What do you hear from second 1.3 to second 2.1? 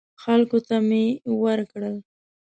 ورکړل.